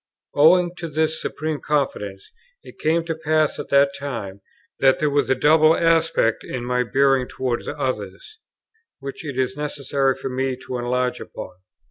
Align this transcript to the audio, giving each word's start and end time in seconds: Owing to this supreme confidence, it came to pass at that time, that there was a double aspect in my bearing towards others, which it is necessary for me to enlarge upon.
Owing 0.33 0.73
to 0.77 0.87
this 0.89 1.21
supreme 1.21 1.59
confidence, 1.61 2.31
it 2.63 2.79
came 2.79 3.05
to 3.05 3.13
pass 3.13 3.59
at 3.59 3.69
that 3.69 3.93
time, 3.95 4.41
that 4.79 4.97
there 4.97 5.11
was 5.11 5.29
a 5.29 5.35
double 5.35 5.77
aspect 5.77 6.43
in 6.43 6.65
my 6.65 6.81
bearing 6.81 7.27
towards 7.27 7.67
others, 7.67 8.39
which 8.97 9.23
it 9.23 9.37
is 9.37 9.55
necessary 9.55 10.15
for 10.15 10.29
me 10.29 10.55
to 10.65 10.79
enlarge 10.79 11.19
upon. 11.19 11.53